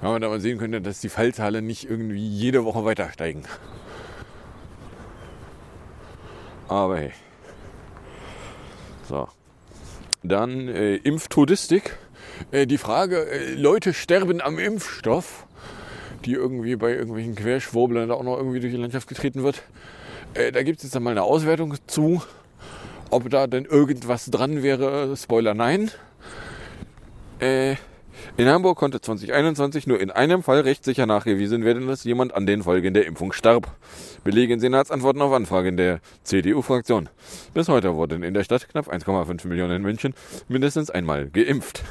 [0.00, 3.44] wenn man da mal sehen könnte, dass die Fallzahlen nicht irgendwie jede Woche weiter steigen.
[6.68, 7.12] Aber hey.
[9.08, 9.28] So.
[10.22, 11.96] Dann äh, Impftodistik.
[12.50, 15.46] Äh, die Frage, äh, Leute sterben am Impfstoff,
[16.24, 19.62] die irgendwie bei irgendwelchen Querschwurblern da auch noch irgendwie durch die Landschaft getreten wird.
[20.34, 22.22] Äh, da gibt es jetzt mal eine Auswertung zu,
[23.10, 25.16] ob da denn irgendwas dran wäre.
[25.16, 25.90] Spoiler, nein.
[28.36, 32.62] In Hamburg konnte 2021 nur in einem Fall rechtssicher nachgewiesen werden, dass jemand an den
[32.62, 33.76] Folgen der Impfung starb.
[34.22, 37.08] Belege in Senatsantworten auf Anfragen der CDU-Fraktion.
[37.54, 40.14] Bis heute wurden in der Stadt knapp 1,5 Millionen Menschen
[40.48, 41.82] mindestens einmal geimpft.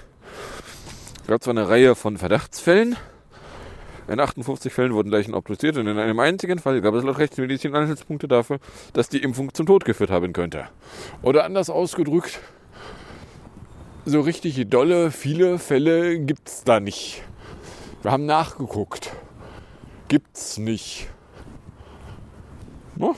[1.21, 2.95] Es gab zwar eine Reihe von Verdachtsfällen,
[4.08, 7.76] in 58 Fällen wurden Leichen obduziert und in einem einzigen Fall gab es laut Rechtsmedizin
[7.76, 8.60] Anhaltspunkte dafür,
[8.93, 10.69] dass die Impfung zum Tod geführt haben könnte.
[11.21, 12.39] Oder anders ausgedrückt,
[14.08, 17.24] so richtig dolle, viele Fälle gibt's da nicht.
[18.02, 19.12] Wir haben nachgeguckt.
[20.08, 21.10] Gibt's nicht.
[22.96, 23.15] No?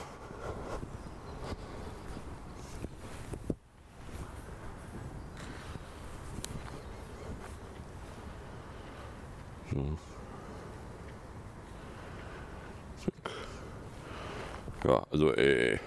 [12.96, 14.88] So.
[14.88, 15.78] Ja, also äh,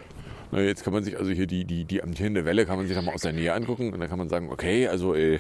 [0.54, 2.96] na, jetzt kann man sich also hier die, die, die amtierende Welle kann man sich
[2.96, 5.40] da mal aus der Nähe angucken und dann kann man sagen, okay, also äh,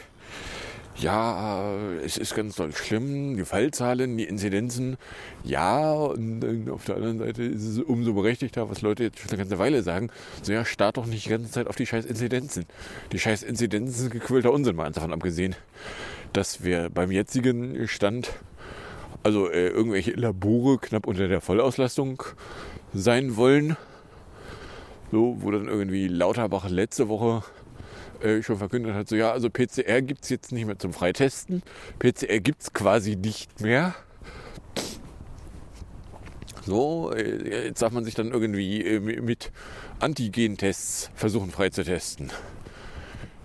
[0.95, 4.97] ja, es ist ganz doll schlimm, die Fallzahlen, die Inzidenzen,
[5.43, 9.29] ja, und, und auf der anderen Seite ist es umso berechtigter, was Leute jetzt schon
[9.29, 10.09] eine ganze Weile sagen,
[10.41, 12.65] so ja, start doch nicht die ganze Zeit auf die scheiß Inzidenzen.
[13.11, 15.55] Die scheiß Inzidenzen sind gequälter Unsinn, mal davon abgesehen,
[16.31, 18.31] dass wir beim jetzigen Stand,
[19.21, 22.23] also äh, irgendwelche Labore knapp unter der Vollauslastung
[22.93, 23.77] sein wollen.
[25.13, 27.43] So, wo dann irgendwie Lauterbach letzte Woche
[28.23, 31.61] äh, schon verkündet hat, so ja, also PCR gibt es jetzt nicht mehr zum Freitesten.
[31.99, 33.93] PCR gibt es quasi nicht mehr.
[36.65, 39.51] So, äh, jetzt darf man sich dann irgendwie äh, mit
[39.99, 42.31] Antigen-Tests versuchen freizutesten.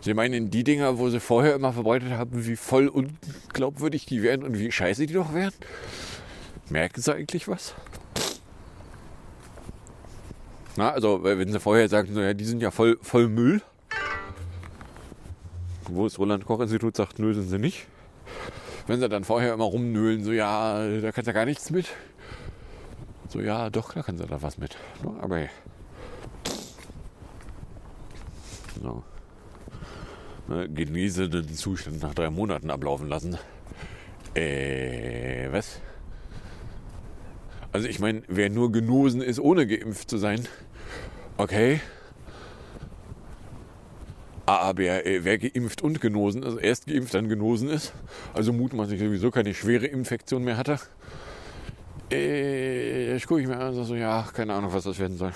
[0.01, 4.43] Sie meinen die Dinger, wo sie vorher immer verbreitet haben, wie voll unglaubwürdig die wären
[4.43, 5.53] und wie scheiße die doch wären?
[6.71, 7.75] Merken sie eigentlich was?
[10.79, 13.63] Na, also wenn sie vorher sagen, so, ja, die sind ja voll, voll Müll.
[15.89, 17.89] Wo das Roland-Koch-Institut sagt, nö, sind sie nicht.
[18.87, 21.89] Wenn sie dann vorher immer rumnöhlen, so ja, da kannst du gar nichts mit.
[23.29, 24.77] So ja, doch, da kannst du da was mit.
[25.21, 25.49] Aber hey.
[28.81, 29.03] So.
[30.47, 33.37] Ne, genieße den Zustand nach drei Monaten ablaufen lassen.
[34.37, 35.81] Äh, was?
[37.73, 40.47] Also ich meine, wer nur genosen ist, ohne geimpft zu sein,
[41.39, 41.81] okay.
[44.47, 47.93] Aber äh, wer geimpft und genosen, also erst geimpft, dann genosen ist,
[48.33, 50.79] also mutmaßlich sowieso keine schwere Infektion mehr hatte,
[52.11, 55.33] äh, ich gucke ich mir an, so, ja, keine Ahnung, was das werden soll.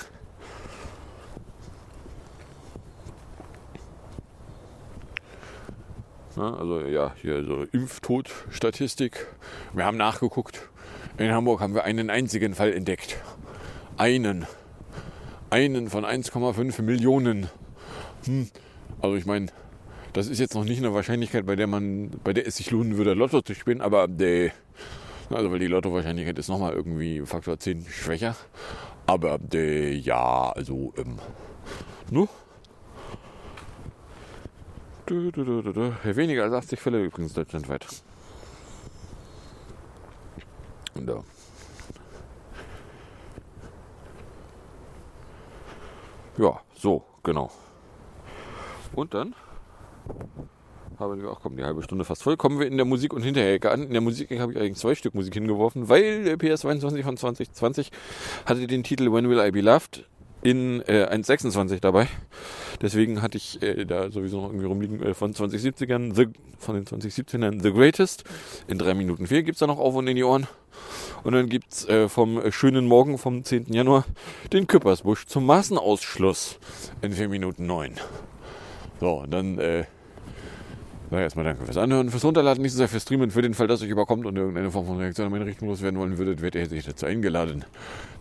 [6.36, 9.26] Also ja, hier so Impftod-Statistik.
[9.74, 10.68] Wir haben nachgeguckt.
[11.18, 13.16] In Hamburg haben wir einen einzigen Fall entdeckt.
[13.98, 14.46] Einen.
[15.52, 17.46] Einen von 1,5 Millionen.
[18.24, 18.48] Hm.
[19.02, 19.48] Also ich meine,
[20.14, 22.96] das ist jetzt noch nicht eine Wahrscheinlichkeit, bei der man, bei der es sich lohnen
[22.96, 24.52] würde, Lotto zu spielen, aber der,
[25.28, 28.34] also weil die Lotto-Wahrscheinlichkeit ist nochmal irgendwie Faktor 10 schwächer.
[29.04, 31.18] Aber der, ja, also, ähm,
[32.10, 32.26] ne?
[35.04, 35.92] Du, du, du, du.
[36.16, 37.86] Weniger als 80 Fälle übrigens deutschlandweit.
[40.94, 41.22] Und da.
[46.38, 47.50] Ja, so, genau.
[48.94, 49.34] Und dann
[50.98, 52.36] haben wir auch komm, die halbe Stunde fast voll.
[52.36, 53.82] Kommen wir in der Musik- und Hinterecke an.
[53.84, 57.90] In der Musik habe ich eigentlich zwei Stück Musik hingeworfen, weil der PS22 von 2020
[58.46, 60.06] hatte den Titel When Will I Be Loved
[60.42, 62.08] in äh, 1.26 dabei.
[62.80, 66.26] Deswegen hatte ich äh, da sowieso noch irgendwie rumliegen äh, von 2070ern, the,
[66.58, 68.24] von den 2017ern The Greatest.
[68.66, 70.46] In 3 Minuten 4 gibt es da noch auf und in die Ohren.
[71.22, 73.72] Und dann gibt es äh, vom schönen Morgen vom 10.
[73.72, 74.04] Januar
[74.52, 76.58] den Küppersbusch zum Massenausschluss
[77.00, 77.94] in 4 Minuten 9.
[79.00, 79.84] So, dann äh,
[81.12, 83.30] sag erstmal danke fürs Anhören, fürs Runterladen, nicht so sehr fürs Streamen.
[83.30, 86.00] Für den Fall, dass euch überkommt und irgendeine Form von Reaktion in meine Richtung loswerden
[86.00, 87.64] wollen würdet, werdet ihr dazu eingeladen,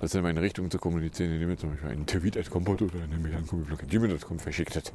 [0.01, 3.36] das in meine Richtung zu kommunizieren, indem ihr zum Beispiel einen Tweet oder eine Mail
[3.36, 4.91] an verschickt hat.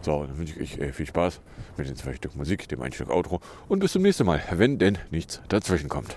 [0.00, 1.40] So, dann wünsche ich euch äh, viel Spaß
[1.76, 4.78] mit den zwei Stück Musik, dem ein Stück Outro und bis zum nächsten Mal, wenn
[4.78, 6.16] denn nichts dazwischen kommt.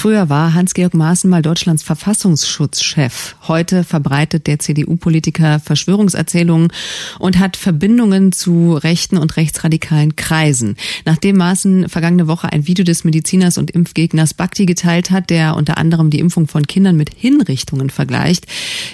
[0.00, 3.36] Früher war Hans-Georg Maaßen mal Deutschlands Verfassungsschutzchef.
[3.46, 6.72] Heute verbreitet der CDU-Politiker Verschwörungserzählungen
[7.18, 10.76] und hat Verbindungen zu rechten und rechtsradikalen Kreisen.
[11.04, 15.76] Nachdem Maaßen vergangene Woche ein Video des Mediziners und Impfgegners Bakti geteilt hat, der unter
[15.76, 18.46] anderem die Impfung von Kindern mit Hinrichtungen vergleicht,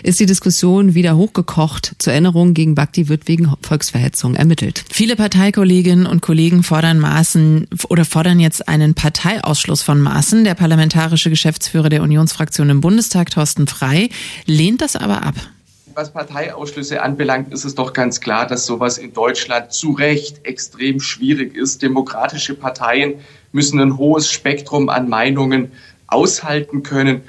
[0.03, 1.95] ist die Diskussion wieder hochgekocht.
[2.01, 4.85] Zur Erinnerung, gegen Bakti wird wegen Volksverhetzung ermittelt.
[4.91, 10.43] Viele Parteikolleginnen und Kollegen fordern Maaßen oder fordern jetzt einen Parteiausschluss von Maaßen.
[10.43, 10.57] Der
[10.97, 14.09] parlamentarische Geschäftsführer der Unionsfraktion im Bundestag, Thorsten Frei,
[14.47, 15.35] lehnt das aber ab.
[15.95, 21.01] Was Parteiausschlüsse anbelangt, ist es doch ganz klar, dass sowas in Deutschland zu Recht extrem
[21.01, 21.83] schwierig ist.
[21.83, 23.15] Demokratische Parteien
[23.53, 25.71] müssen ein hohes Spektrum an Meinungen
[26.07, 27.21] aushalten können.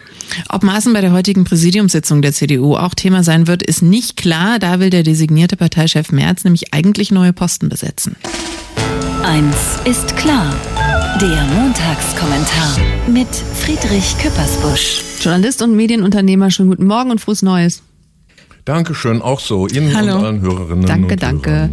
[0.48, 4.60] Ob Maaßen bei der heutigen Präsidiumssitzung der CDU auch Thema sein wird, ist nicht klar.
[4.60, 8.16] Da will der designierte Parteichef Merz nämlich eigentlich neue Posten besetzen.
[9.24, 10.54] Eins ist klar.
[11.22, 15.02] Der Montagskommentar mit Friedrich Küppersbusch.
[15.22, 17.84] Journalist und Medienunternehmer, schönen guten Morgen und frohes Neues.
[18.66, 19.68] Dankeschön, auch so.
[19.68, 20.18] Ihnen Hallo.
[20.18, 21.70] und allen Hörerinnen Danke, und danke.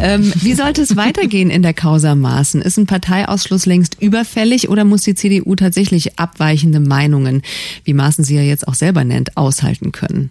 [0.00, 2.62] Ähm, wie sollte es weitergehen in der Causa Maaßen?
[2.62, 7.42] Ist ein Parteiausschluss längst überfällig oder muss die CDU tatsächlich abweichende Meinungen,
[7.84, 10.30] wie Maaßen sie ja jetzt auch selber nennt, aushalten können?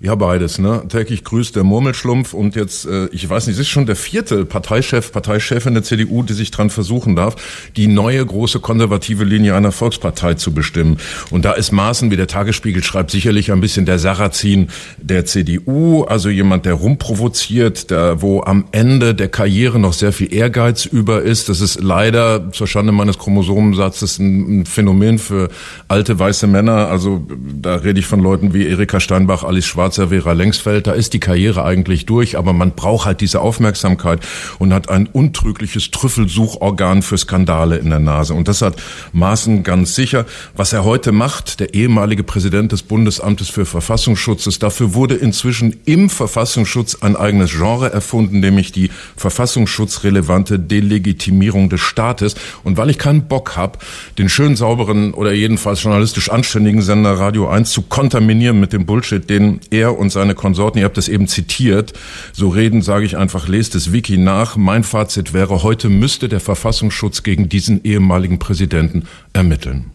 [0.00, 0.82] Ja, beides, ne?
[0.88, 4.44] Täglich grüßt der Murmelschlumpf und jetzt, äh, ich weiß nicht, es ist schon der vierte
[4.44, 7.36] Parteichef, Parteichefin der CDU, die sich dran versuchen darf,
[7.76, 10.98] die neue große konservative Linie einer Volkspartei zu bestimmen.
[11.30, 14.68] Und da ist Maaßen, wie der Tagesspiegel schreibt, sicherlich ein bisschen der Sarrazin
[14.98, 20.32] der CDU, also jemand, der rumprovoziert, der, wo am Ende der Karriere noch sehr viel
[20.32, 21.48] Ehrgeiz über ist.
[21.48, 25.48] Das ist leider zur Schande meines Chromosomensatzes ein, ein Phänomen für
[25.88, 26.88] alte weiße Männer.
[26.88, 31.12] Also da rede ich von Leuten wie Erika Steinbach, Alice Schwarzer, Vera Lengsfeld, da ist
[31.12, 34.20] die Karriere eigentlich durch, aber man braucht halt diese Aufmerksamkeit
[34.58, 38.34] und hat ein untrügliches Trüffelsuchorgan für Skandale in der Nase.
[38.34, 38.76] Und das hat
[39.12, 40.26] Maaßen ganz sicher.
[40.56, 46.10] Was er heute macht, der ehemalige Präsident des Bundesamtes für Verfassungsschutz, dafür wurde inzwischen im
[46.10, 52.34] Verfassungsschutz ein eigenes Genre erfunden, nämlich die verfassungsschutzrelevante Delegitimierung des Staates.
[52.64, 53.78] Und weil ich keinen Bock habe,
[54.18, 59.28] den schön sauberen oder jedenfalls journalistisch anständigen Sender Radio 1 zu kontaminieren mit dem Bullshit,
[59.28, 61.92] den er und seine Konsorten, ihr habt das eben zitiert,
[62.32, 64.56] so reden, sage ich einfach, lest das Wiki nach.
[64.56, 69.90] Mein Fazit wäre, heute müsste der Verfassungsschutz gegen diesen ehemaligen Präsidenten ermitteln.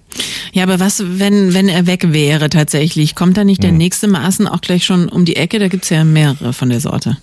[0.51, 3.15] Ja, aber was, wenn, wenn er weg wäre tatsächlich?
[3.15, 5.57] Kommt da nicht der nächste Maaßen auch gleich schon um die Ecke?
[5.57, 7.17] Da gibt's ja mehrere von der Sorte.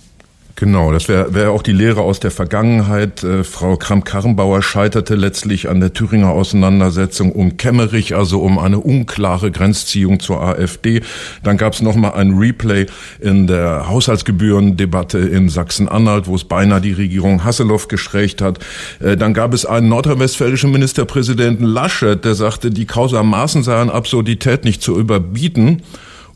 [0.57, 3.23] Genau, das wäre wär auch die Lehre aus der Vergangenheit.
[3.23, 9.51] Äh, Frau Kramp-Karrenbauer scheiterte letztlich an der Thüringer Auseinandersetzung um Kemmerich, also um eine unklare
[9.51, 11.03] Grenzziehung zur AfD.
[11.43, 12.87] Dann gab es nochmal ein Replay
[13.21, 18.59] in der Haushaltsgebührendebatte in Sachsen-Anhalt, wo es beinahe die Regierung Hasselhoff geschwächt hat.
[19.01, 23.91] Äh, dann gab es einen nordrhein-westfälischen Ministerpräsidenten Laschet, der sagte, die Causa Maßen sei an
[23.91, 25.83] Absurdität nicht zu überbieten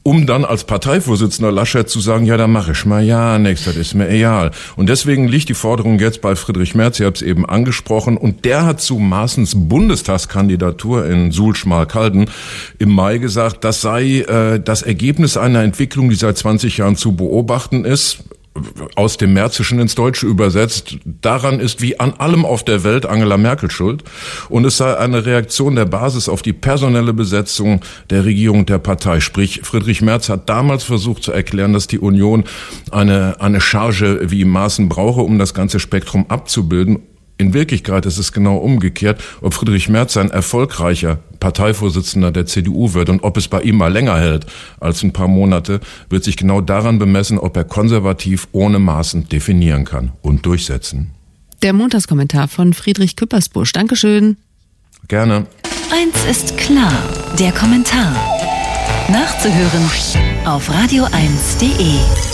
[0.04, 3.74] um dann als Parteivorsitzender Laschet zu sagen, ja, da mache ich mal ja nichts, das
[3.76, 4.50] ist mir egal.
[4.76, 8.44] Und deswegen liegt die Forderung jetzt bei Friedrich Merz, ihr habt es eben angesprochen, und
[8.44, 12.30] der hat zu Maaßens Bundestagskandidatur in Suhl-Schmalkalden
[12.78, 17.16] im Mai gesagt, das sei äh, das Ergebnis einer Entwicklung, die seit 20 Jahren zu
[17.16, 18.24] beobachten ist
[18.94, 23.36] aus dem Märzischen ins Deutsche übersetzt, daran ist wie an allem auf der Welt Angela
[23.36, 24.04] Merkel schuld.
[24.48, 27.80] Und es sei eine Reaktion der Basis auf die personelle Besetzung
[28.10, 29.20] der Regierung der Partei.
[29.20, 32.44] Sprich, Friedrich Merz hat damals versucht zu erklären, dass die Union
[32.90, 37.00] eine, eine Charge wie Maßen brauche, um das ganze Spektrum abzubilden.
[37.36, 43.08] In Wirklichkeit ist es genau umgekehrt, ob Friedrich Merz ein erfolgreicher Parteivorsitzender der CDU wird
[43.08, 44.46] und ob es bei ihm mal länger hält
[44.78, 49.84] als ein paar Monate, wird sich genau daran bemessen, ob er konservativ ohne Maßen definieren
[49.84, 51.10] kann und durchsetzen.
[51.62, 53.72] Der Montagskommentar von Friedrich Küppersbusch.
[53.72, 54.36] Dankeschön.
[55.08, 55.46] Gerne.
[55.90, 56.92] Eins ist klar,
[57.38, 58.14] der Kommentar.
[59.08, 59.90] Nachzuhören
[60.46, 62.33] auf radio1.de.